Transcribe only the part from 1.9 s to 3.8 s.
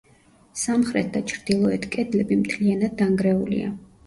კედლები მთლიანად დანგრეულია.